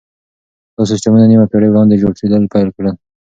دا 0.75 0.83
سيستمونه 0.91 1.25
نيمه 1.31 1.45
پېړۍ 1.51 1.69
وړاندې 1.71 1.99
جوړېدل 2.01 2.43
پيل 2.53 2.69
کړل. 2.75 2.95